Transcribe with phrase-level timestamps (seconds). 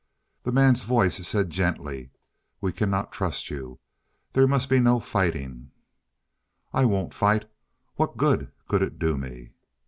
[0.41, 2.09] The man's voice said gently,
[2.59, 3.77] "We cannot trust you.
[4.33, 5.69] There must be no fighting"
[6.73, 7.47] "I won't fight.
[7.97, 9.53] What good could it do me?"